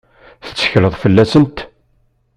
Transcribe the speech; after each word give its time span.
Tettekleḍ 0.45 0.93
fell-asent? 1.01 1.57